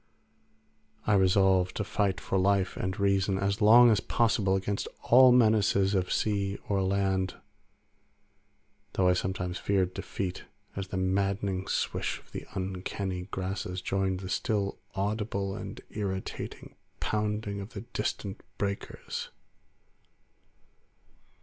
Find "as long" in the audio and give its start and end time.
3.37-3.91